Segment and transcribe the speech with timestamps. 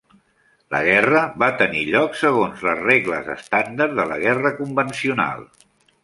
[0.75, 5.45] La guerra va tenir lloc segons les regles estàndard de la guerra convencional.